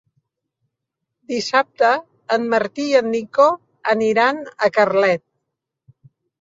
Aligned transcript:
Dissabte 1.33 1.91
en 2.39 2.49
Martí 2.55 2.87
i 2.95 2.97
en 3.03 3.11
Nico 3.19 3.47
aniran 3.97 4.43
a 4.71 4.75
Carlet. 4.81 5.27